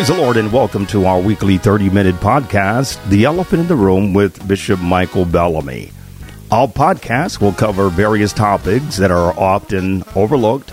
[0.00, 3.76] Praise the Lord and welcome to our weekly 30 minute podcast, The Elephant in the
[3.76, 5.92] Room with Bishop Michael Bellamy.
[6.50, 10.72] Our podcast will cover various topics that are often overlooked,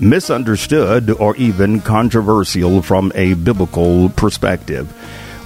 [0.00, 4.90] misunderstood, or even controversial from a biblical perspective.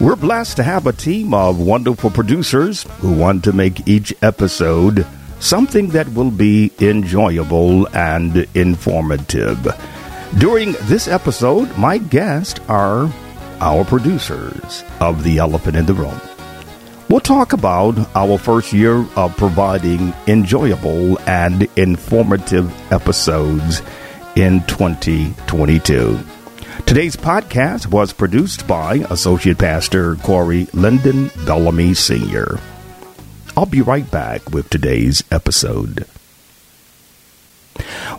[0.01, 5.05] We're blessed to have a team of wonderful producers who want to make each episode
[5.41, 9.67] something that will be enjoyable and informative.
[10.37, 13.11] During this episode, my guests are
[13.61, 16.21] our producers of The Elephant in the Room.
[17.09, 23.81] We'll talk about our first year of providing enjoyable and informative episodes
[24.37, 26.21] in 2022.
[26.85, 32.61] Today's podcast was produced by Associate Pastor Corey Lyndon Bellamy Sr.
[33.57, 36.07] I'll be right back with today's episode.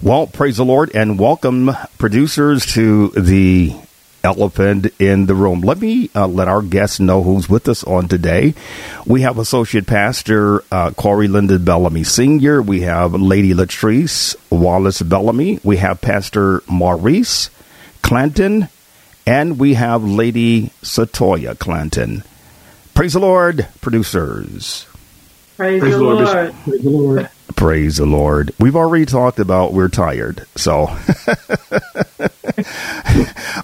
[0.01, 3.75] Well, praise the Lord and welcome producers to the
[4.23, 5.59] elephant in the room.
[5.59, 8.53] Let me uh, let our guests know who's with us on today.
[9.05, 15.59] We have Associate Pastor uh, Corey Lyndon Bellamy Sr., we have Lady Latrice Wallace Bellamy,
[15.65, 17.49] we have Pastor Maurice
[18.01, 18.69] Clanton,
[19.27, 22.23] and we have Lady Satoya Clanton.
[22.93, 24.85] Praise the Lord, producers.
[25.57, 26.23] Praise, Praise the Lord.
[26.23, 26.53] Lord.
[26.63, 27.29] Praise the Lord.
[27.55, 28.51] Praise the Lord.
[28.59, 30.87] We've already talked about we're tired, so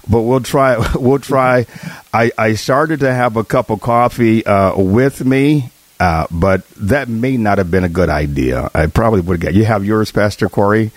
[0.08, 0.76] but we'll try.
[0.94, 1.66] We'll try.
[2.12, 5.70] I, I started to have a cup of coffee uh, with me,
[6.00, 8.70] uh, but that may not have been a good idea.
[8.74, 9.54] I probably would have got.
[9.54, 10.90] You have yours, Pastor Corey.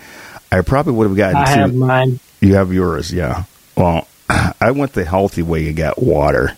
[0.51, 1.37] I probably would have gotten.
[1.37, 1.59] I two.
[1.59, 2.19] have mine.
[2.41, 3.43] You have yours, yeah.
[3.77, 6.57] Well, I went the healthy way and got water.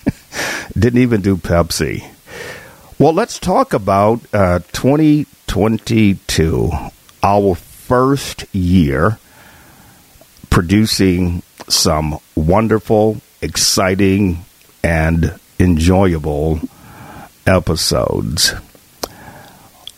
[0.78, 2.11] Didn't even do Pepsi.
[2.98, 6.70] Well, let's talk about uh, 2022,
[7.22, 9.18] our first year
[10.50, 14.44] producing some wonderful, exciting,
[14.84, 16.60] and enjoyable
[17.46, 18.54] episodes.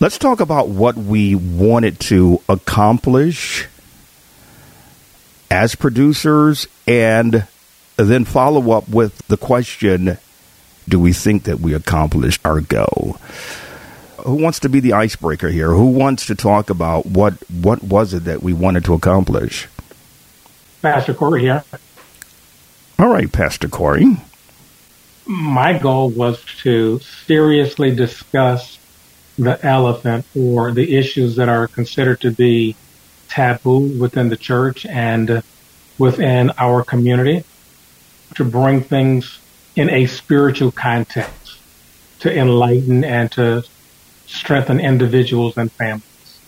[0.00, 3.66] Let's talk about what we wanted to accomplish
[5.50, 7.46] as producers and
[7.96, 10.18] then follow up with the question
[10.88, 13.18] do we think that we accomplished our goal?
[14.18, 15.72] Who wants to be the icebreaker here?
[15.72, 19.68] Who wants to talk about what what was it that we wanted to accomplish?
[20.80, 21.64] Pastor Corey here.
[22.98, 24.16] All right, Pastor Corey.
[25.26, 28.78] My goal was to seriously discuss
[29.38, 32.76] the elephant or the issues that are considered to be
[33.28, 35.42] taboo within the church and
[35.98, 37.44] within our community
[38.34, 39.38] to bring things
[39.76, 41.58] in a spiritual context
[42.20, 43.64] to enlighten and to
[44.26, 46.38] strengthen individuals and families.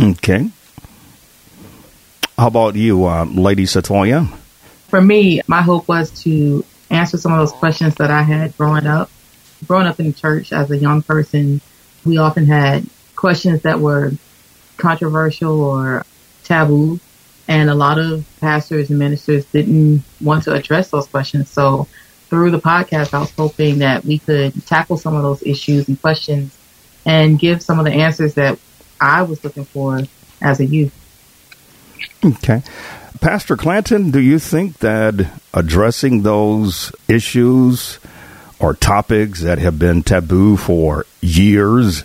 [0.00, 0.50] Okay.
[2.38, 4.28] How about you, uh, Lady Satoya?
[4.88, 8.86] For me, my hope was to answer some of those questions that I had growing
[8.86, 9.10] up.
[9.66, 11.60] Growing up in church as a young person,
[12.04, 12.86] we often had
[13.16, 14.12] questions that were
[14.76, 16.04] controversial or
[16.42, 17.00] taboo
[17.48, 21.50] and a lot of pastors and ministers didn't want to address those questions.
[21.50, 21.86] So
[22.28, 26.00] through the podcast, I was hoping that we could tackle some of those issues and
[26.00, 26.56] questions
[27.04, 28.58] and give some of the answers that
[29.00, 30.00] I was looking for
[30.40, 30.92] as a youth.
[32.24, 32.62] Okay.
[33.20, 37.98] Pastor Clanton, do you think that addressing those issues
[38.58, 42.04] or topics that have been taboo for years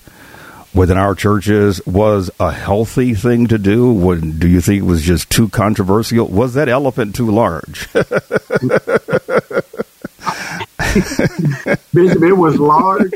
[0.74, 4.16] within our churches was a healthy thing to do?
[4.20, 6.28] Do you think it was just too controversial?
[6.28, 7.92] Was that elephant too large?
[11.94, 13.14] Bishop, it was large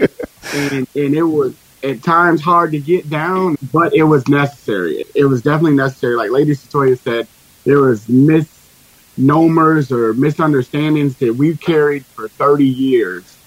[0.53, 5.03] and, and it was at times hard to get down, but it was necessary.
[5.15, 6.15] It was definitely necessary.
[6.15, 7.27] Like Lady Satoya said,
[7.65, 13.37] there was misnomers or misunderstandings that we carried for 30 years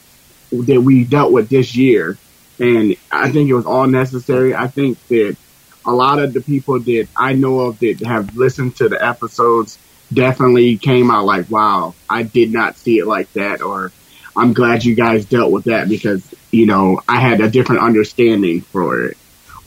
[0.50, 2.18] that we dealt with this year
[2.58, 4.54] and I think it was all necessary.
[4.54, 5.36] I think that
[5.84, 9.78] a lot of the people that I know of that have listened to the episodes
[10.12, 13.62] definitely came out like, wow, I did not see it like that.
[13.62, 13.92] Or
[14.36, 18.62] I'm glad you guys dealt with that because, you know, I had a different understanding
[18.62, 19.16] for it.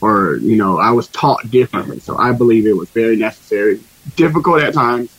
[0.01, 1.99] Or, you know, I was taught differently.
[1.99, 3.81] So I believe it was very necessary,
[4.15, 5.13] difficult at times,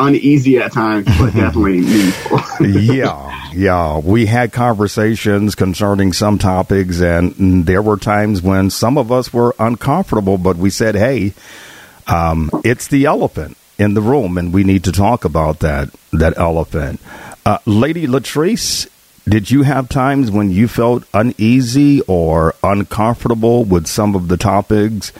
[0.00, 2.40] uneasy at times, but definitely meaningful.
[2.66, 3.98] yeah, yeah.
[3.98, 9.54] We had conversations concerning some topics, and there were times when some of us were
[9.58, 11.34] uncomfortable, but we said, hey,
[12.06, 16.36] um, it's the elephant in the room, and we need to talk about that that
[16.36, 17.00] elephant.
[17.46, 18.88] Uh, Lady Latrice,
[19.28, 25.12] did you have times when you felt uneasy or uncomfortable with some of the topics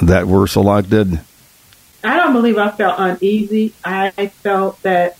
[0.00, 1.20] that were selected?
[2.02, 3.74] I don't believe I felt uneasy.
[3.84, 4.10] I
[4.42, 5.16] felt that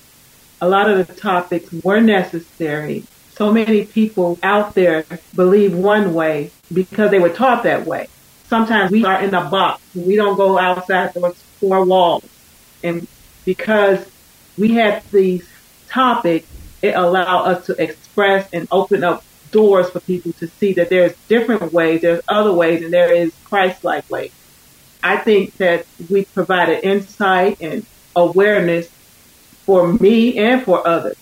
[0.61, 3.05] a lot of the topics were necessary.
[3.33, 5.05] So many people out there
[5.35, 8.09] believe one way because they were taught that way.
[8.49, 9.83] Sometimes we are in a box.
[9.95, 12.25] We don't go outside those four walls.
[12.83, 13.07] And
[13.45, 14.05] because
[14.59, 15.49] we had these
[15.89, 16.47] topics,
[16.83, 21.15] it allowed us to express and open up doors for people to see that there's
[21.29, 24.33] different ways, there's other ways, and there is Christ-like ways.
[25.03, 28.89] I think that we provided insight and awareness
[29.65, 31.17] for me and for others.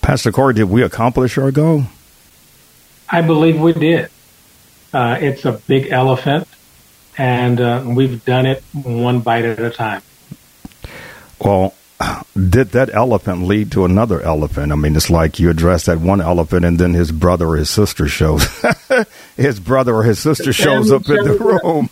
[0.00, 1.84] Pastor Corey, did we accomplish our goal?
[3.08, 4.10] I believe we did.
[4.92, 6.46] Uh, it's a big elephant,
[7.18, 10.02] and uh, we've done it one bite at a time.
[11.40, 11.74] Well,
[12.34, 14.72] did that elephant lead to another elephant?
[14.72, 17.70] I mean, it's like you address that one elephant, and then his brother or his
[17.70, 18.46] sister shows.
[19.36, 21.88] his brother or his sister shows up in the room,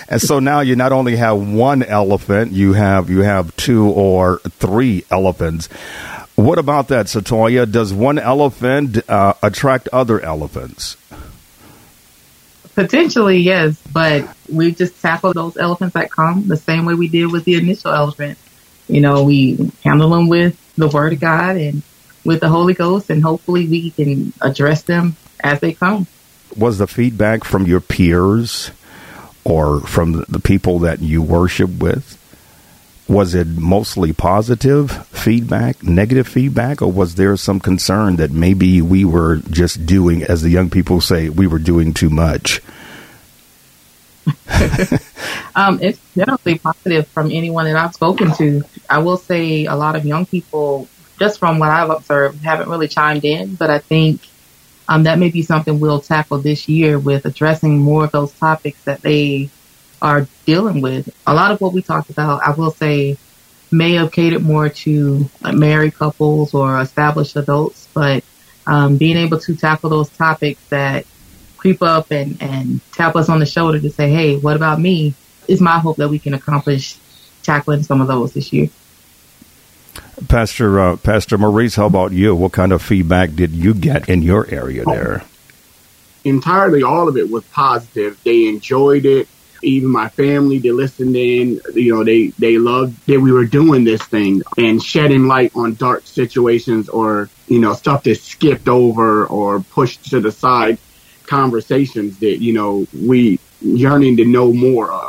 [0.08, 4.38] and so now you not only have one elephant, you have you have two or
[4.38, 5.68] three elephants.
[6.34, 7.70] What about that, Satoya?
[7.70, 10.96] Does one elephant uh, attract other elephants?
[12.74, 17.32] Potentially, yes, but we just tackle those elephants that come the same way we did
[17.32, 18.38] with the initial elephant.
[18.86, 21.82] You know, we handle them with the Word of God and
[22.22, 26.06] with the Holy Ghost, and hopefully we can address them as they come.
[26.56, 28.70] Was the feedback from your peers
[29.44, 32.22] or from the people that you worship with?
[33.08, 39.04] Was it mostly positive feedback, negative feedback, or was there some concern that maybe we
[39.04, 42.60] were just doing, as the young people say, we were doing too much?
[45.54, 48.62] um, it's generally positive from anyone that I've spoken to.
[48.90, 50.88] I will say a lot of young people,
[51.20, 54.20] just from what I've observed, haven't really chimed in, but I think
[54.88, 58.82] um, that may be something we'll tackle this year with addressing more of those topics
[58.84, 59.50] that they
[60.00, 61.08] are dealing with.
[61.26, 63.16] A lot of what we talked about, I will say,
[63.72, 68.22] may have catered more to married couples or established adults, but
[68.66, 71.06] um, being able to tackle those topics that
[71.56, 75.14] creep up and, and tap us on the shoulder to say, hey, what about me?
[75.48, 76.96] Is my hope that we can accomplish
[77.42, 78.68] tackling some of those this year.
[80.28, 82.34] Pastor uh, Pastor Maurice, how about you?
[82.34, 85.22] What kind of feedback did you get in your area there?
[86.24, 88.18] Entirely, all of it was positive.
[88.24, 89.28] They enjoyed it
[89.62, 93.84] even my family, they listened in, you know, they, they loved that we were doing
[93.84, 99.26] this thing and shedding light on dark situations or, you know, stuff that's skipped over
[99.26, 100.78] or pushed to the side
[101.24, 105.05] conversations that, you know, we yearning to know more of.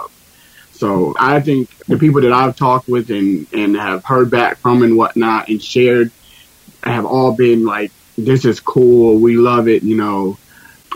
[0.78, 4.84] So I think the people that I've talked with and, and have heard back from
[4.84, 6.12] and whatnot and shared
[6.84, 9.18] have all been like, this is cool.
[9.18, 9.84] We love it.
[9.84, 10.38] You know,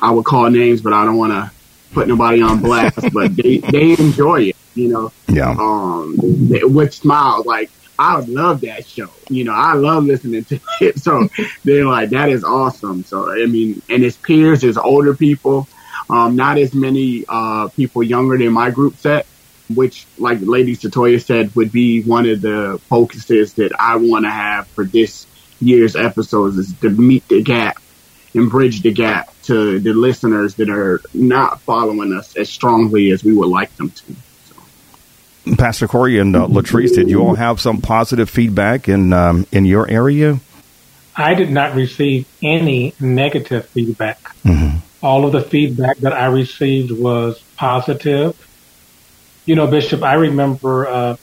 [0.01, 1.51] I would call names, but I don't want to
[1.93, 5.11] put nobody on blast, but they, they enjoy it, you know.
[5.27, 5.51] Yeah.
[5.51, 9.09] Um, with smiles, like I would love that show.
[9.29, 10.99] You know, I love listening to it.
[10.99, 11.27] So
[11.63, 13.03] they're like, that is awesome.
[13.03, 15.67] So I mean, and his peers, his older people,
[16.09, 19.25] um, not as many uh, people younger than my group set,
[19.75, 24.31] which, like Lady Satoya said, would be one of the focuses that I want to
[24.31, 25.27] have for this
[25.59, 27.81] year's episodes is to meet the gap
[28.33, 33.23] and bridge the gap to the listeners that are not following us as strongly as
[33.23, 34.15] we would like them to.
[34.45, 35.55] So.
[35.55, 39.65] Pastor Corey and uh, Latrice, did you all have some positive feedback in um, in
[39.65, 40.39] your area?
[41.15, 44.21] I did not receive any negative feedback.
[44.43, 44.77] Mm-hmm.
[45.03, 48.37] All of the feedback that I received was positive.
[49.45, 51.17] You know, Bishop, I remember uh,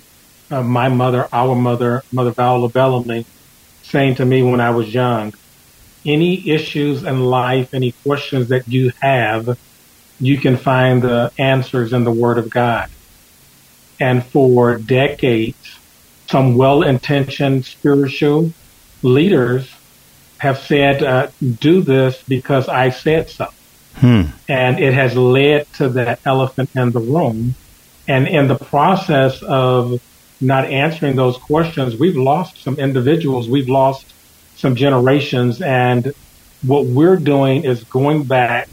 [0.50, 3.26] uh, my mother, our mother, Mother Viola Bellamy,
[3.82, 5.34] saying to me when I was young,
[6.04, 9.58] any issues in life, any questions that you have,
[10.20, 12.88] you can find the answers in the Word of God.
[14.00, 15.78] And for decades,
[16.28, 18.52] some well-intentioned spiritual
[19.02, 19.72] leaders
[20.38, 21.28] have said, uh,
[21.60, 23.48] do this because I said so.
[23.96, 24.22] Hmm.
[24.48, 27.54] And it has led to that elephant in the room.
[28.09, 30.03] And in the process of
[30.41, 33.49] not answering those questions, we've lost some individuals.
[33.49, 34.12] We've lost
[34.57, 35.61] some generations.
[35.61, 36.15] And
[36.67, 38.69] what we're doing is going back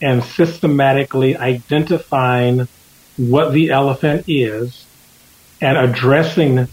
[0.00, 2.66] and systematically identifying
[3.16, 4.86] what the elephant is
[5.60, 6.66] and addressing,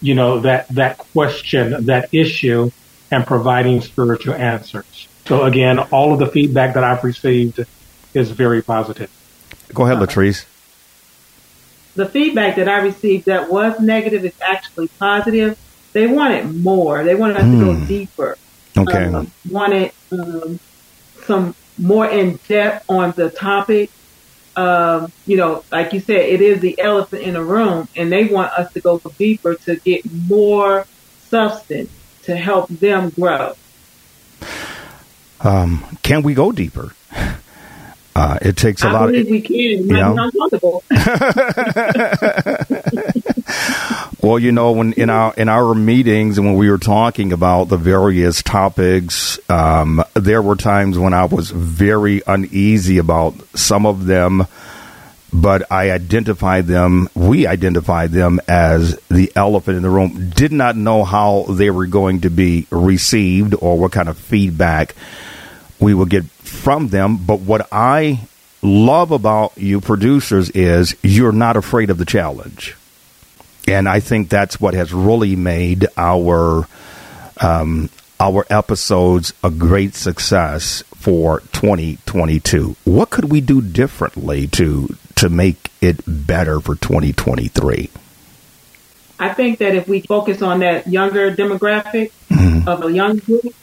[0.00, 2.70] you know, that, that question, that issue
[3.10, 5.06] and providing spiritual answers.
[5.26, 7.64] So again, all of the feedback that I've received
[8.14, 9.10] is very positive.
[9.72, 10.46] Go ahead, Latrice.
[11.94, 15.58] The feedback that I received that was negative is actually positive
[15.92, 17.04] they wanted more.
[17.04, 17.58] They wanted us mm.
[17.58, 17.86] to go hmm.
[17.86, 18.38] deeper.
[18.76, 19.04] Okay.
[19.04, 20.58] Um, wanted um,
[21.24, 23.90] some more in depth on the topic.
[24.56, 28.24] um, you know, like you said, it is the elephant in the room, and they
[28.24, 30.86] want us to go deeper to get more
[31.28, 31.90] substance
[32.24, 33.54] to help them grow.
[35.40, 36.94] Um, can we go deeper?
[38.14, 39.06] Uh, it takes a I lot.
[39.06, 39.86] believe of, we can.
[39.88, 40.84] Might be uncomfortable.
[44.22, 47.64] well, you know, when in our in our meetings and when we were talking about
[47.64, 54.04] the various topics, um, there were times when I was very uneasy about some of
[54.04, 54.46] them,
[55.32, 57.08] but I identified them.
[57.14, 60.30] We identified them as the elephant in the room.
[60.30, 64.94] Did not know how they were going to be received or what kind of feedback
[65.82, 67.18] we will get from them.
[67.18, 68.20] But what I
[68.62, 72.76] love about you producers is you're not afraid of the challenge.
[73.66, 76.66] And I think that's what has really made our
[77.40, 82.76] um, our episodes a great success for 2022.
[82.84, 87.90] What could we do differently to to make it better for 2023?
[89.18, 92.68] I think that if we focus on that younger demographic mm-hmm.
[92.68, 93.54] of a young group,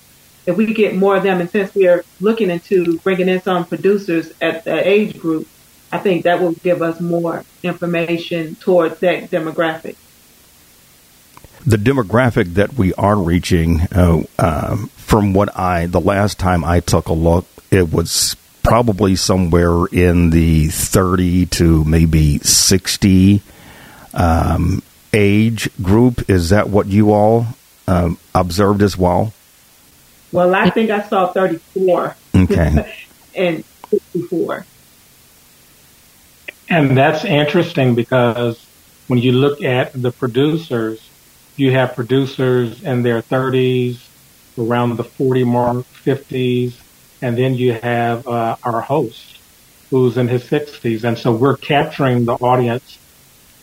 [0.46, 3.66] if we get more of them, and since we are looking into bringing in some
[3.66, 5.48] producers at the age group,
[5.92, 9.96] I think that will give us more information towards that demographic.
[11.66, 16.80] The demographic that we are reaching, uh, uh, from what I, the last time I
[16.80, 23.42] took a look, it was probably somewhere in the 30 to maybe 60
[24.14, 24.82] um,
[25.12, 26.30] age group.
[26.30, 27.48] Is that what you all
[27.88, 29.34] um, observed as well?
[30.32, 32.16] Well, I think I saw 34.
[32.36, 32.96] Okay.
[33.36, 34.66] and 64.
[36.70, 38.64] And that's interesting because
[39.08, 41.10] when you look at the producers,
[41.56, 44.00] you have producers in their 30s,
[44.58, 46.76] around the 40 mark, 50s,
[47.22, 49.38] and then you have uh, our host
[49.90, 51.04] who's in his 60s.
[51.04, 53.00] And so we're capturing the audience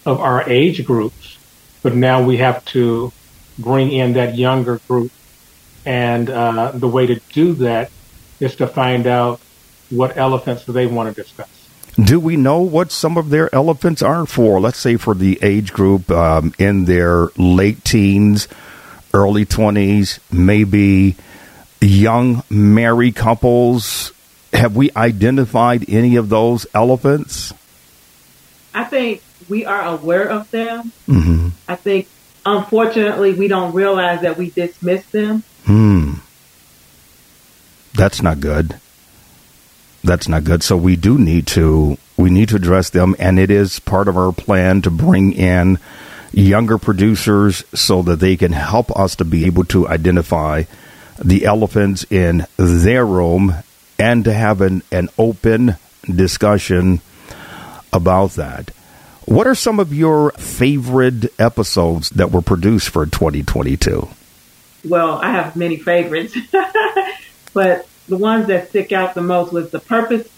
[0.05, 1.39] of our age groups,
[1.83, 3.13] but now we have to
[3.59, 5.13] bring in that younger group
[5.87, 7.91] and uh, the way to do that
[8.41, 9.41] is to find out
[9.89, 11.49] what elephants do they want to discuss.
[12.03, 14.61] Do we know what some of their elephants are for?
[14.61, 18.49] Let's say for the age group um, in their late teens,
[19.15, 21.17] early 20s, maybe
[21.81, 24.13] young married couples.
[24.53, 27.55] Have we identified any of those elephants?
[28.75, 30.93] I think we are aware of them.
[31.09, 31.49] Mm-hmm.
[31.67, 32.09] I think,
[32.45, 35.45] unfortunately, we don't realize that we dismiss them.
[35.67, 36.15] Hmm.
[37.95, 38.79] That's not good.
[40.05, 40.63] That's not good.
[40.63, 44.17] So we do need to we need to address them, and it is part of
[44.17, 45.79] our plan to bring in
[46.33, 50.65] younger producers so that they can help us to be able to identify
[51.23, 53.55] the elephants in their room
[53.99, 57.01] and to have an, an open discussion
[57.93, 58.71] about that.
[59.25, 64.09] What are some of your favorite episodes that were produced for 2022?
[64.89, 66.37] Well, I have many favorites,
[67.53, 70.29] but the ones that stick out the most was the purpose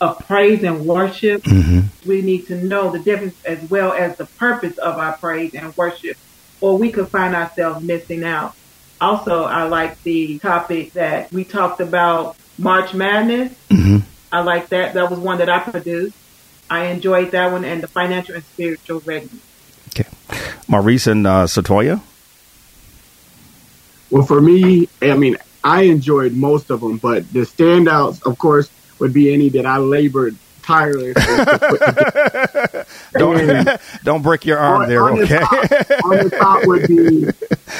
[0.00, 1.42] of praise and worship.
[1.42, 2.08] Mm-hmm.
[2.08, 5.76] We need to know the difference as well as the purpose of our praise and
[5.76, 6.16] worship,
[6.60, 8.54] or we could find ourselves missing out.
[9.00, 13.52] Also, I like the topic that we talked about March Madness.
[13.70, 13.98] Mm-hmm.
[14.32, 14.94] I like that.
[14.94, 16.16] That was one that I produced.
[16.70, 19.40] I enjoyed that one and the financial and spiritual readiness.
[19.88, 20.08] Okay.
[20.66, 22.02] Maurice and uh, Satoya?
[24.10, 28.70] Well, for me, I mean, I enjoyed most of them, but the standouts, of course,
[28.98, 31.14] would be any that I labored tirelessly
[33.14, 33.68] don't,
[34.04, 35.38] don't break your arm on, there, on okay?
[35.38, 37.24] The top, on the top would be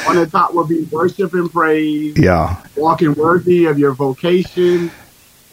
[0.09, 2.17] on the top would be worship and praise.
[2.17, 2.63] Yeah.
[2.77, 4.91] Walking worthy of your vocation.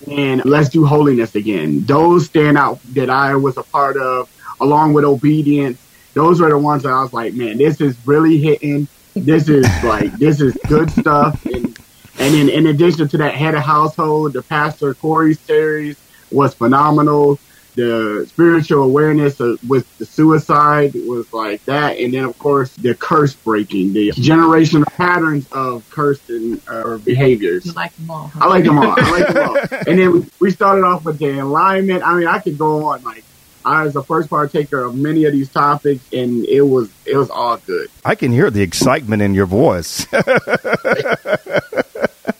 [0.10, 1.82] And let's do holiness again.
[1.86, 4.30] Those stand out that I was a part of,
[4.62, 5.82] along with obedience.
[6.14, 9.66] Those were the ones that I was like, man, this is really hitting this is
[9.84, 11.44] like this is good stuff.
[11.46, 11.78] And
[12.18, 15.98] and then in addition to that, head of household, the Pastor Corey series
[16.32, 17.40] was phenomenal.
[17.76, 22.96] The spiritual awareness of, with the suicide was like that, and then of course the
[22.96, 27.66] curse breaking, the generational patterns of curse and uh, behaviors.
[27.66, 28.28] You like them all?
[28.28, 28.46] Huh?
[28.46, 28.96] I like them all.
[28.98, 29.58] I like them all.
[29.88, 32.02] and then we, we started off with the alignment.
[32.02, 33.26] I mean, I could go on like
[33.66, 37.30] I was the first partaker of many of these topics, and it was it was
[37.30, 37.90] all good.
[38.04, 40.06] I can hear the excitement in your voice.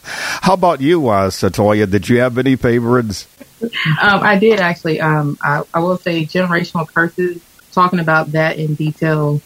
[0.02, 1.90] How about you, uh, Satoya?
[1.90, 3.26] Did you have any favorites?
[3.62, 5.00] Um, I did actually.
[5.00, 7.42] Um, I, I will say generational curses.
[7.72, 9.42] Talking about that in detail,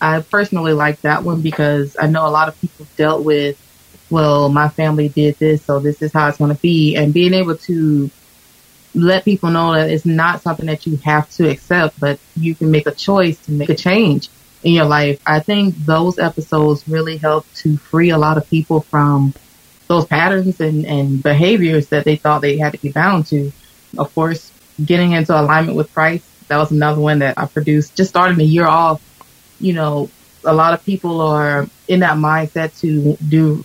[0.00, 3.60] I personally like that one because I know a lot of people dealt with.
[4.08, 7.34] Well, my family did this, so this is how it's going to be, and being
[7.34, 8.08] able to
[8.96, 12.70] let people know that it's not something that you have to accept, but you can
[12.70, 14.28] make a choice to make a change
[14.62, 15.20] in your life.
[15.26, 19.34] I think those episodes really help to free a lot of people from
[19.86, 23.52] those patterns and, and behaviors that they thought they had to be bound to.
[23.98, 24.50] Of course,
[24.82, 27.96] getting into alignment with Christ, that was another one that I produced.
[27.96, 29.02] Just starting the year off,
[29.60, 30.10] you know,
[30.44, 33.64] a lot of people are in that mindset to do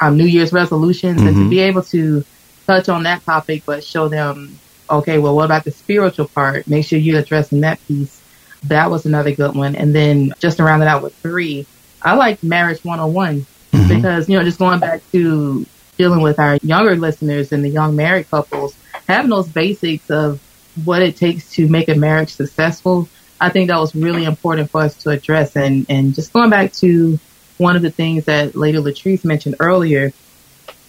[0.00, 1.26] um, New Year's resolutions mm-hmm.
[1.26, 1.50] and to mm-hmm.
[1.50, 2.24] be able to
[2.72, 6.66] touch on that topic, but show them, okay, well, what about the spiritual part?
[6.66, 8.20] Make sure you're addressing that piece.
[8.64, 9.76] That was another good one.
[9.76, 11.66] And then just to round it out with three,
[12.00, 13.88] I like Marriage 101 mm-hmm.
[13.88, 15.66] because, you know, just going back to
[15.98, 18.76] dealing with our younger listeners and the young married couples,
[19.06, 20.40] having those basics of
[20.84, 23.08] what it takes to make a marriage successful,
[23.40, 25.56] I think that was really important for us to address.
[25.56, 27.18] And, and just going back to
[27.58, 30.12] one of the things that Lady Latrice mentioned earlier,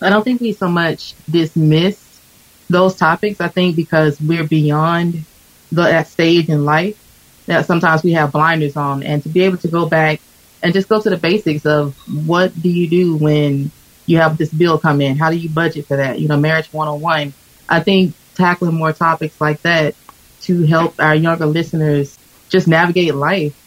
[0.02, 2.20] I don't think we so much dismiss
[2.70, 3.40] those topics.
[3.42, 5.24] I think because we're beyond
[5.72, 7.00] the, that stage in life
[7.46, 10.22] that sometimes we have blinders on and to be able to go back
[10.62, 11.96] and just go to the basics of
[12.26, 13.72] what do you do when
[14.06, 15.18] you have this bill come in?
[15.18, 16.20] How do you budget for that?
[16.20, 17.34] You know, marriage 101.
[17.68, 19.96] I think tackling more topics like that
[20.42, 22.18] to help our younger listeners
[22.50, 23.60] just navigate life.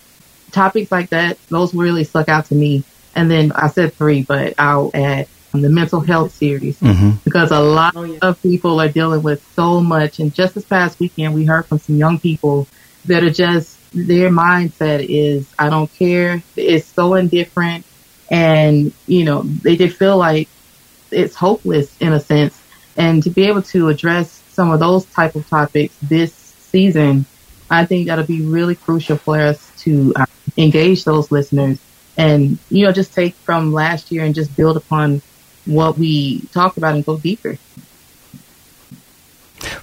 [0.52, 2.85] Topics like that, those really stuck out to me.
[3.14, 5.28] And then I said three, but I'll add
[5.62, 7.10] the mental health series mm-hmm.
[7.25, 10.18] because a lot of people are dealing with so much.
[10.18, 12.66] And just this past weekend, we heard from some young people
[13.06, 16.42] that are just, their mindset is, I don't care.
[16.56, 17.84] It's so indifferent.
[18.30, 20.48] And, you know, they just feel like
[21.10, 22.60] it's hopeless in a sense.
[22.96, 27.26] And to be able to address some of those type of topics this season,
[27.70, 31.78] I think that'll be really crucial for us to uh, engage those listeners
[32.16, 35.20] and, you know, just take from last year and just build upon
[35.66, 37.58] what we talked about and go deeper.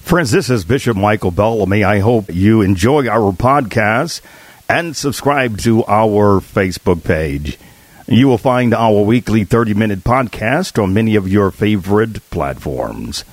[0.00, 1.84] Friends, this is Bishop Michael Bellamy.
[1.84, 4.20] I hope you enjoy our podcast
[4.68, 7.58] and subscribe to our Facebook page.
[8.06, 13.24] You will find our weekly 30 minute podcast on many of your favorite platforms.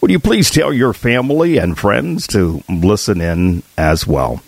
[0.00, 4.42] Would you please tell your family and friends to listen in as well?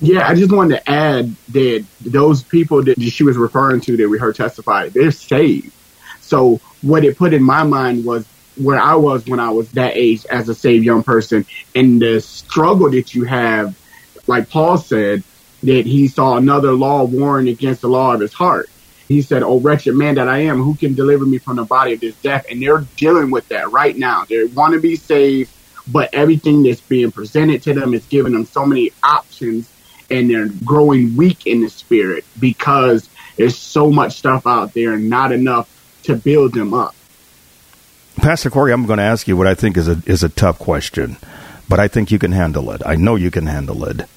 [0.00, 4.08] Yeah, I just wanted to add that those people that she was referring to that
[4.08, 5.72] we heard testify, they're saved.
[6.20, 9.96] So what it put in my mind was where I was when I was that
[9.96, 13.74] age as a saved young person and the struggle that you have
[14.26, 15.22] like Paul said,
[15.62, 18.68] that he saw another law warring against the law of his heart.
[19.08, 21.94] He said, Oh, wretched man that I am, who can deliver me from the body
[21.94, 22.46] of this death?
[22.50, 24.24] And they're dealing with that right now.
[24.24, 25.52] They want to be saved,
[25.90, 29.72] but everything that's being presented to them is giving them so many options
[30.10, 35.08] and they're growing weak in the spirit because there's so much stuff out there and
[35.08, 35.68] not enough
[36.04, 36.94] to build them up.
[38.16, 40.58] Pastor Corey, I'm going to ask you what I think is a is a tough
[40.58, 41.16] question,
[41.68, 42.82] but I think you can handle it.
[42.86, 44.08] I know you can handle it.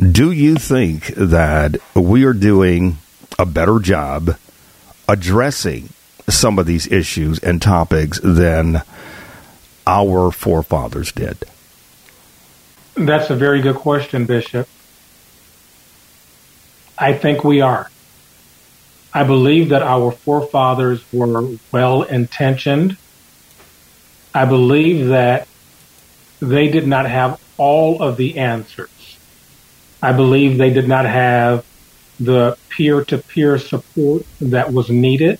[0.00, 2.98] Do you think that we are doing
[3.38, 4.36] a better job
[5.08, 5.90] addressing
[6.28, 8.82] some of these issues and topics than
[9.86, 11.44] our forefathers did?
[12.94, 14.68] That's a very good question, Bishop.
[16.98, 17.90] I think we are.
[19.14, 22.96] I believe that our forefathers were well intentioned.
[24.34, 25.48] I believe that
[26.40, 28.88] they did not have all of the answers.
[30.02, 31.64] I believe they did not have
[32.18, 35.38] the peer to peer support that was needed.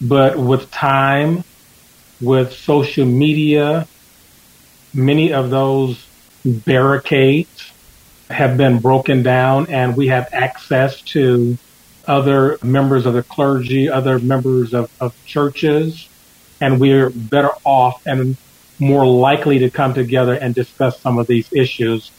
[0.00, 1.44] But with time,
[2.20, 3.86] with social media,
[4.94, 6.04] many of those
[6.44, 7.70] barricades
[8.30, 11.58] have been broken down and we have access to
[12.06, 16.08] other members of the clergy, other members of, of churches,
[16.60, 18.36] and we're better off and
[18.78, 22.10] more likely to come together and discuss some of these issues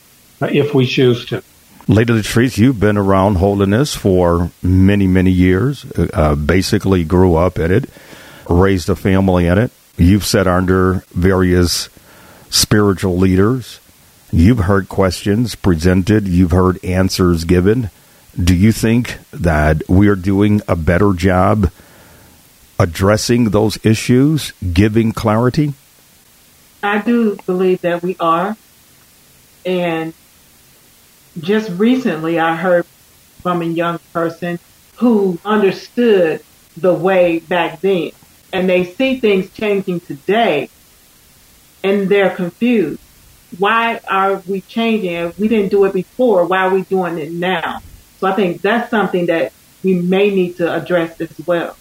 [0.51, 1.43] if we choose to.
[1.88, 5.86] Lady Latrice, you've been around holiness for many, many years.
[5.97, 7.89] Uh, basically, grew up in it,
[8.49, 9.71] raised a family in it.
[9.97, 11.89] You've sat under various
[12.49, 13.79] spiritual leaders.
[14.32, 16.27] You've heard questions presented.
[16.27, 17.89] You've heard answers given.
[18.41, 21.69] Do you think that we are doing a better job
[22.79, 25.73] addressing those issues, giving clarity?
[26.82, 28.58] I do believe that we are.
[29.65, 30.13] And
[31.39, 32.86] just recently I heard
[33.41, 34.60] from a young person
[34.98, 36.43] who understood
[36.78, 38.12] the way back then.
[38.52, 40.69] And they see things changing today
[41.84, 43.02] and they're confused.
[43.58, 45.12] Why are we changing?
[45.13, 47.82] If we didn't do it before, why are we doing it now?
[48.19, 51.76] So I think that's something that we may need to address as well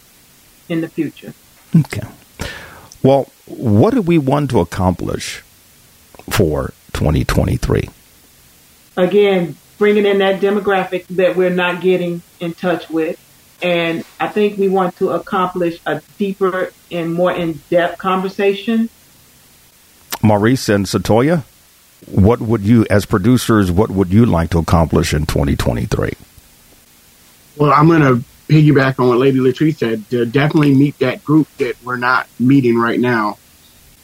[0.69, 1.33] in the future.
[1.77, 2.07] Okay.
[3.03, 5.43] Well, what do we want to accomplish
[6.31, 7.89] for 2023?
[8.97, 13.19] Again, bringing in that demographic that we're not getting in touch with.
[13.63, 18.91] And I think we want to accomplish a deeper and more in depth conversation.
[20.23, 21.45] Maurice and Satoya,
[22.07, 26.13] what would you, as producers, what would you like to accomplish in 2023?
[27.57, 30.09] Well, I'm going to piggyback on what Lady Latrice said.
[30.11, 33.39] To definitely meet that group that we're not meeting right now,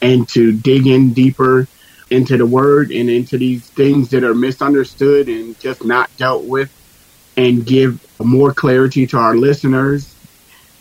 [0.00, 1.66] and to dig in deeper
[2.10, 6.70] into the Word and into these things that are misunderstood and just not dealt with,
[7.36, 10.16] and give more clarity to our listeners.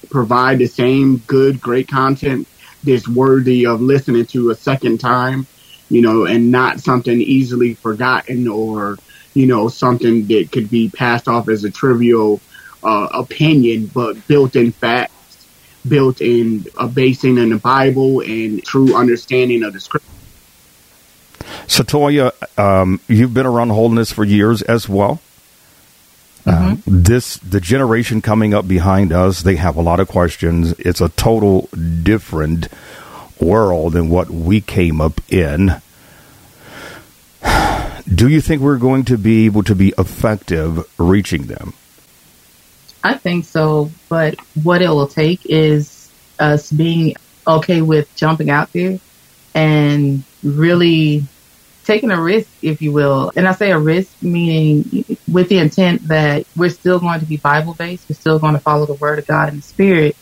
[0.10, 2.48] Provide the same good, great content
[2.84, 5.48] that's worthy of listening to a second time,
[5.90, 8.98] you know, and not something easily forgotten or
[9.34, 12.42] you know something that could be passed off as a trivial
[12.84, 15.48] uh, opinion, but built in facts,
[15.88, 20.17] built in a basing in the Bible and true understanding of the scripture.
[21.68, 25.22] Satoya, um, you've been around holiness for years as well.
[26.46, 27.04] Uh, mm-hmm.
[27.04, 29.42] this the generation coming up behind us.
[29.42, 30.72] They have a lot of questions.
[30.80, 31.68] It's a total
[32.04, 32.70] different
[33.40, 35.82] world than what we came up in.
[38.14, 41.74] Do you think we're going to be able to be effective reaching them?
[43.04, 48.72] I think so, but what it will take is us being okay with jumping out
[48.74, 49.00] there
[49.54, 51.26] and really
[51.88, 53.32] taking a risk, if you will.
[53.36, 57.38] And I say a risk meaning with the intent that we're still going to be
[57.38, 60.17] Bible based, we're still going to follow the word of God and the spirit,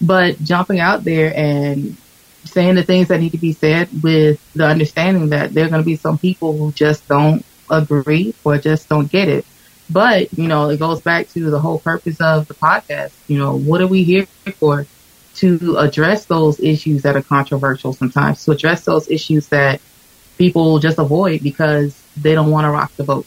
[0.00, 1.96] but jumping out there and
[2.44, 5.80] saying the things that need to be said with the understanding that there are going
[5.80, 9.46] to be some people who just don't agree or just don't get it.
[9.88, 13.12] But, you know, it goes back to the whole purpose of the podcast.
[13.28, 14.26] You know, what are we here
[14.58, 14.86] for?
[15.36, 19.80] To address those issues that are controversial sometimes, to address those issues that
[20.38, 23.26] people just avoid because they don't want to rock the boat.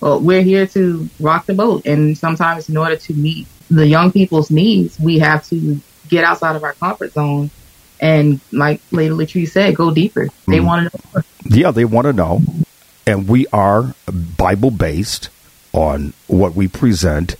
[0.00, 1.86] Well, we're here to rock the boat.
[1.86, 6.56] And sometimes in order to meet the young people's needs, we have to get outside
[6.56, 7.50] of our comfort zone
[8.00, 10.28] and like Lady Latrice said, go deeper.
[10.46, 10.66] They mm.
[10.66, 11.22] want to know.
[11.44, 12.42] Yeah, they want to know.
[13.06, 13.94] And we are
[14.36, 15.30] Bible based
[15.72, 17.36] on what we present.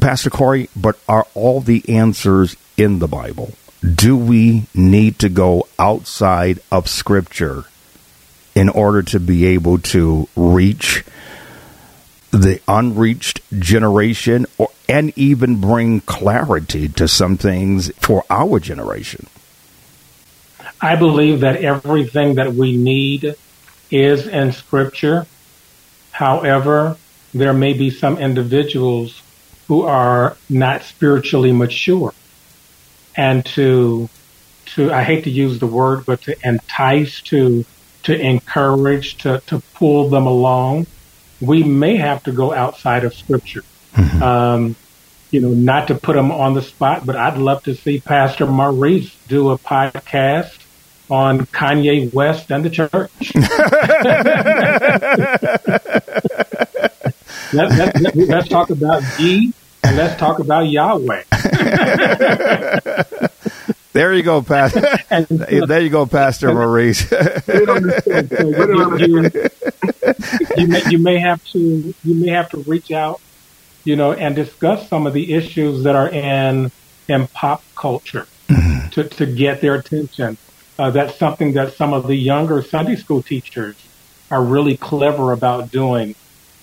[0.00, 3.52] Pastor Corey, but are all the answers in the Bible?
[3.82, 7.64] Do we need to go outside of Scripture
[8.54, 11.04] in order to be able to reach
[12.30, 19.26] the unreached generation or, and even bring clarity to some things for our generation?
[20.80, 23.34] I believe that everything that we need
[23.90, 25.26] is in Scripture.
[26.10, 26.96] However,
[27.32, 29.22] there may be some individuals
[29.66, 32.12] who are not spiritually mature
[33.16, 34.08] and to
[34.66, 37.64] to I hate to use the word but to entice to
[38.04, 40.86] to encourage to to pull them along
[41.40, 44.22] we may have to go outside of scripture mm-hmm.
[44.22, 44.76] um,
[45.30, 48.46] you know not to put them on the spot but I'd love to see Pastor
[48.46, 50.60] Maurice do a podcast
[51.10, 53.34] on Kanye West and the church
[57.52, 59.52] let, let, let, let's talk about G
[59.84, 61.24] and let's talk about Yahweh.
[64.00, 64.80] There you go, Pastor.
[65.08, 67.08] there you go, Pastor Maurice.
[67.12, 67.18] you,
[68.98, 69.30] you,
[70.56, 73.20] you, may, you may have to you may have to reach out,
[73.84, 76.72] you know, and discuss some of the issues that are in
[77.06, 78.88] in pop culture mm-hmm.
[78.90, 80.38] to to get their attention.
[80.76, 83.76] Uh, that's something that some of the younger Sunday school teachers
[84.28, 86.16] are really clever about doing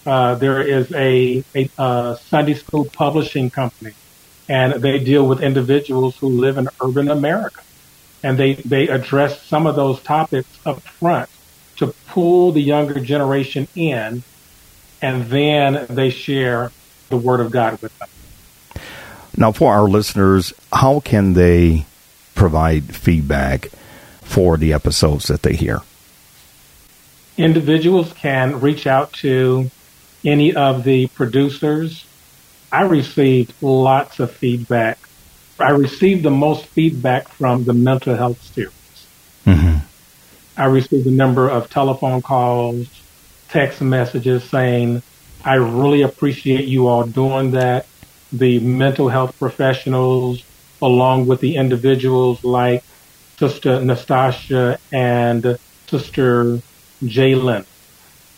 [0.05, 3.93] uh, there is a, a, a, Sunday school publishing company,
[4.51, 7.61] and they deal with individuals who live in urban America,
[8.21, 11.29] and they they address some of those topics up front
[11.77, 14.23] to pull the younger generation in,
[15.01, 16.69] and then they share
[17.07, 18.09] the Word of God with them.
[19.37, 21.85] Now, for our listeners, how can they
[22.35, 23.69] provide feedback
[24.21, 25.79] for the episodes that they hear?
[27.37, 29.71] Individuals can reach out to
[30.25, 32.05] any of the producers.
[32.71, 34.97] I received lots of feedback.
[35.59, 38.71] I received the most feedback from the mental health series.
[39.45, 39.77] Mm-hmm.
[40.57, 42.87] I received a number of telephone calls,
[43.49, 45.03] text messages saying,
[45.43, 47.85] I really appreciate you all doing that.
[48.31, 50.43] the mental health professionals
[50.81, 52.83] along with the individuals like
[53.37, 55.57] Sister Nastasia and
[55.87, 56.61] Sister
[57.03, 57.65] Jalen,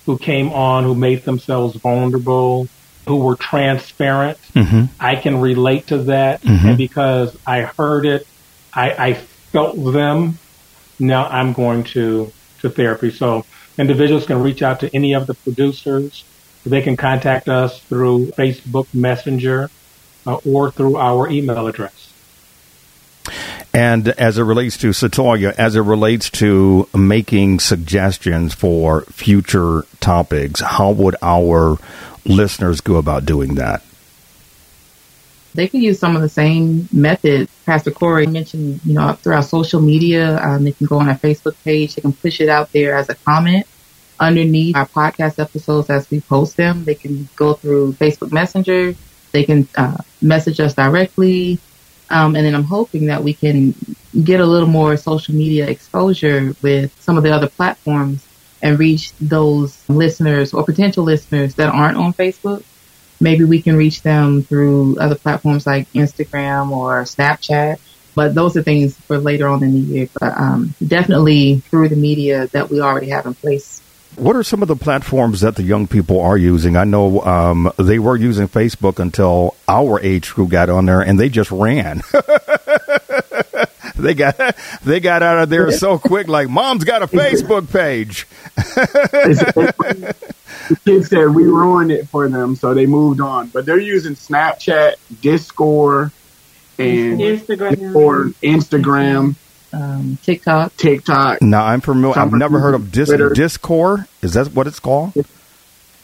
[0.06, 2.68] who came on, who made themselves vulnerable,
[3.08, 4.38] who were transparent.
[4.54, 4.86] Mm-hmm.
[5.00, 6.42] I can relate to that.
[6.42, 6.68] Mm-hmm.
[6.68, 8.28] And because I heard it,
[8.74, 10.38] I, I felt them.
[11.00, 13.12] Now I'm going to, to therapy.
[13.12, 13.46] So
[13.78, 16.24] individuals can reach out to any of the producers.
[16.66, 19.70] They can contact us through Facebook Messenger
[20.26, 22.14] uh, or through our email address.
[23.74, 30.62] And as it relates to Satoya, as it relates to making suggestions for future topics,
[30.62, 31.80] how would our
[32.26, 33.84] listeners go about doing that?
[35.54, 37.52] They can use some of the same methods.
[37.66, 40.40] Pastor Corey mentioned, you know, through our social media.
[40.40, 41.96] Um, they can go on our Facebook page.
[41.96, 43.68] They can push it out there as a comment
[44.20, 46.86] underneath our podcast episodes as we post them.
[46.86, 48.96] They can go through Facebook Messenger.
[49.32, 51.60] They can uh, message us directly.
[52.10, 53.74] Um, and then I'm hoping that we can
[54.24, 58.26] get a little more social media exposure with some of the other platforms
[58.64, 62.64] and reach those listeners or potential listeners that aren't on Facebook.
[63.20, 67.80] Maybe we can reach them through other platforms like Instagram or Snapchat.
[68.16, 70.10] But those are things for later on in the year.
[70.20, 73.84] But um, definitely through the media that we already have in place
[74.16, 76.78] what are some of the platforms that the young people are using?
[76.78, 81.20] I know um, they were using Facebook until our age group got on there, and
[81.20, 82.02] they just ran.
[83.98, 84.38] they got
[84.84, 86.28] they got out of there so quick.
[86.28, 88.28] Like, mom's got a Facebook page.
[88.56, 90.14] the
[90.86, 93.48] kids said we ruined it for them, so they moved on.
[93.48, 96.12] But they're using Snapchat, Discord,
[96.80, 97.96] and Instagram.
[97.96, 99.36] or Instagram
[99.74, 100.76] um, TikTok.
[100.78, 101.42] TikTok.
[101.42, 102.20] Now I'm familiar.
[102.20, 104.06] I've never heard of Dis- Discord.
[104.22, 105.14] Is that what it's called?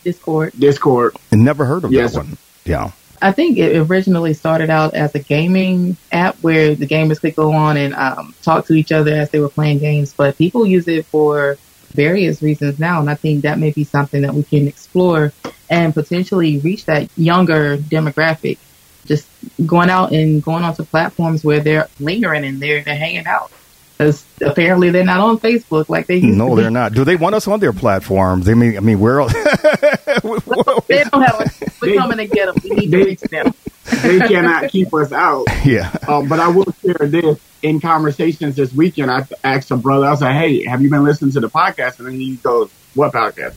[0.03, 0.53] Discord.
[0.57, 1.15] Discord.
[1.31, 2.13] I never heard of yes.
[2.13, 2.37] that one.
[2.65, 2.91] Yeah.
[3.21, 7.51] I think it originally started out as a gaming app where the gamers could go
[7.51, 10.87] on and um, talk to each other as they were playing games, but people use
[10.87, 11.57] it for
[11.93, 12.99] various reasons now.
[12.99, 15.33] And I think that may be something that we can explore
[15.69, 18.57] and potentially reach that younger demographic.
[19.05, 19.27] Just
[19.65, 23.51] going out and going onto platforms where they're lingering and they're, they're hanging out
[23.99, 26.93] because apparently they're not on Facebook like they used no, they're not.
[26.93, 28.45] Do they want us on their platforms?
[28.45, 31.41] They mean, I mean, we're they don't have.
[31.41, 32.55] A, we're coming to get them.
[32.63, 33.53] We need they, to reach them.
[34.01, 35.47] they cannot keep us out.
[35.65, 35.93] Yeah.
[36.07, 39.11] Um, but I will share this in conversations this weekend.
[39.11, 40.05] I asked a brother.
[40.05, 42.71] I was like, "Hey, have you been listening to the podcast?" And then he goes,
[42.95, 43.55] "What podcast?"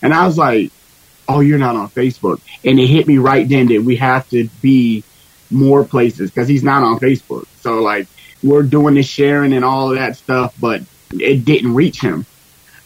[0.00, 0.72] And I was like,
[1.28, 4.48] "Oh, you're not on Facebook." And it hit me right then that we have to
[4.62, 5.04] be
[5.50, 7.46] more places because he's not on Facebook.
[7.60, 8.08] So like
[8.42, 12.26] we're doing the sharing and all of that stuff, but it didn't reach him.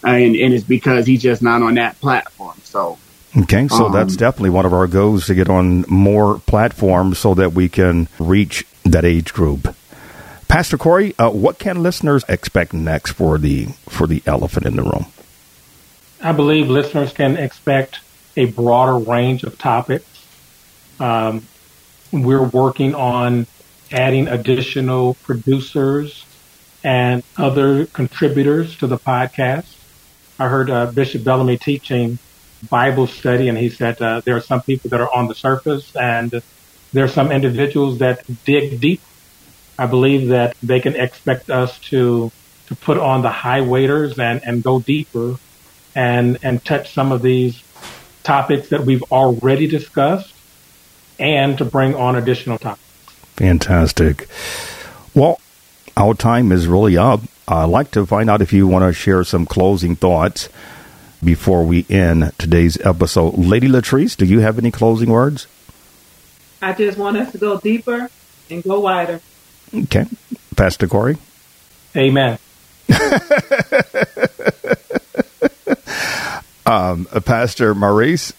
[0.02, 2.56] And, and it's because he's just not on that platform.
[2.62, 2.98] So,
[3.36, 7.34] okay, so um, that's definitely one of our goals to get on more platforms so
[7.34, 9.74] that we can reach that age group.
[10.48, 14.82] Pastor Corey, uh, what can listeners expect next for the for the elephant in the
[14.82, 15.06] room?
[16.22, 18.00] I believe listeners can expect
[18.36, 20.06] a broader range of topics.
[21.00, 21.46] Um,
[22.12, 23.46] we're working on
[23.92, 26.24] adding additional producers
[26.82, 29.66] and other contributors to the podcast.
[30.38, 32.18] I heard uh, Bishop Bellamy teaching
[32.68, 35.94] Bible study, and he said uh, there are some people that are on the surface,
[35.96, 36.42] and
[36.92, 39.00] there are some individuals that dig deep.
[39.78, 42.30] I believe that they can expect us to
[42.68, 45.36] to put on the high waders and, and go deeper
[45.94, 47.62] and and touch some of these
[48.22, 50.32] topics that we've already discussed
[51.18, 52.85] and to bring on additional topics.
[53.36, 54.28] Fantastic.
[55.14, 55.40] Well,
[55.96, 57.20] our time is really up.
[57.48, 60.48] I'd like to find out if you want to share some closing thoughts
[61.22, 63.38] before we end today's episode.
[63.38, 65.46] Lady Latrice, do you have any closing words?
[66.60, 68.10] I just want us to go deeper
[68.50, 69.20] and go wider.
[69.74, 70.06] Okay.
[70.56, 71.18] Pastor Corey?
[71.94, 72.38] Amen.
[76.66, 78.32] um, Pastor Maurice?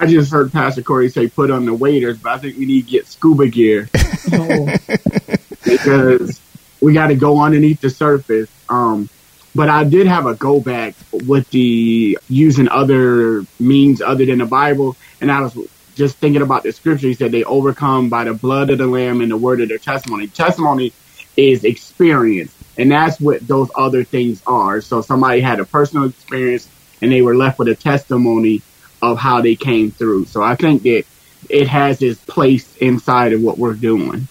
[0.00, 2.86] I just heard Pastor Corey say put on the waders, but I think we need
[2.86, 3.88] to get scuba gear
[5.64, 6.40] because
[6.80, 8.48] we got to go underneath the surface.
[8.68, 9.08] Um,
[9.54, 14.46] but I did have a go back with the using other means other than the
[14.46, 15.58] Bible, and I was
[15.96, 17.08] just thinking about the scripture.
[17.08, 19.78] He said they overcome by the blood of the Lamb and the word of their
[19.78, 20.28] testimony.
[20.28, 20.92] Testimony
[21.36, 24.80] is experience, and that's what those other things are.
[24.80, 26.68] So somebody had a personal experience,
[27.02, 28.62] and they were left with a testimony
[29.02, 30.26] of how they came through.
[30.26, 31.04] So I think that
[31.48, 34.28] it has its place inside of what we're doing.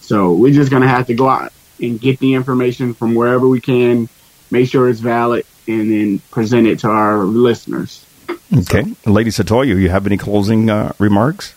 [0.00, 3.46] So we're just going to have to go out and get the information from wherever
[3.48, 4.08] we can,
[4.50, 8.04] make sure it's valid, and then present it to our listeners.
[8.52, 8.82] Okay.
[9.04, 9.10] So.
[9.10, 11.54] Lady Satoya, you have any closing uh, remarks?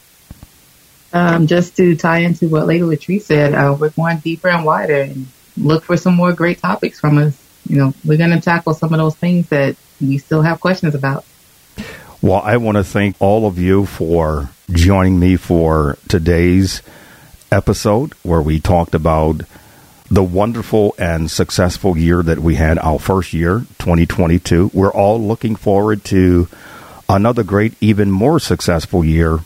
[1.11, 5.01] Um, just to tie into what Lady Latrice said, uh, we're going deeper and wider
[5.01, 7.39] and look for some more great topics from us.
[7.67, 10.95] You know, we're going to tackle some of those things that we still have questions
[10.95, 11.25] about.
[12.23, 16.81] Well, I want to thank all of you for joining me for today's
[17.51, 19.41] episode where we talked about
[20.09, 24.71] the wonderful and successful year that we had, our first year, 2022.
[24.73, 26.47] We're all looking forward to
[27.09, 29.39] another great, even more successful year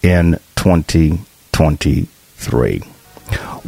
[0.00, 2.82] in 2023.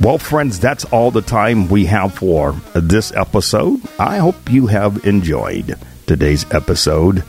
[0.01, 3.81] Well, friends, that's all the time we have for this episode.
[3.99, 7.25] I hope you have enjoyed today's episode,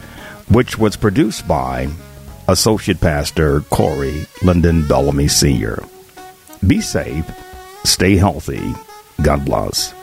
[0.50, 1.88] which was produced by
[2.48, 5.84] Associate Pastor Corey Lyndon Bellamy Sr.
[6.66, 7.26] Be safe,
[7.84, 8.74] stay healthy.
[9.22, 9.94] God bless.